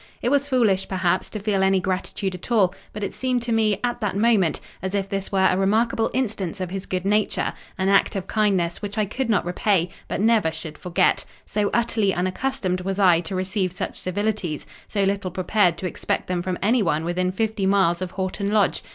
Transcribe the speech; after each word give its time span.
It 0.23 0.29
was 0.29 0.47
foolish, 0.49 0.87
perhaps, 0.87 1.29
to 1.29 1.39
feel 1.39 1.61
any 1.61 1.79
gratitude 1.79 2.33
at 2.33 2.51
all; 2.51 2.73
but 2.91 3.03
it 3.03 3.13
seemed 3.13 3.43
to 3.43 3.51
me, 3.51 3.79
at 3.83 4.01
that 4.01 4.15
moment, 4.17 4.59
as 4.81 4.95
if 4.95 5.07
this 5.07 5.31
were 5.31 5.45
a 5.47 5.55
remarkable 5.55 6.09
instance 6.11 6.59
of 6.59 6.71
his 6.71 6.87
good 6.87 7.05
nature: 7.05 7.53
an 7.77 7.87
act 7.87 8.15
of 8.15 8.25
kindness, 8.25 8.81
which 8.81 8.97
I 8.97 9.05
could 9.05 9.29
not 9.29 9.45
repay, 9.45 9.89
but 10.07 10.19
never 10.19 10.51
should 10.51 10.75
forget: 10.79 11.23
so 11.45 11.69
utterly 11.71 12.15
unaccustomed 12.15 12.81
was 12.81 12.97
I 12.97 13.19
to 13.19 13.35
receive 13.35 13.71
such 13.71 13.95
civilities, 13.99 14.65
so 14.87 15.03
little 15.03 15.29
prepared 15.29 15.77
to 15.77 15.85
expect 15.87 16.25
them 16.25 16.41
from 16.41 16.57
anyone 16.63 17.05
within 17.05 17.31
fifty 17.31 17.67
miles 17.67 18.01
of 18.01 18.09
Horton 18.09 18.49
Lodge. 18.51 18.81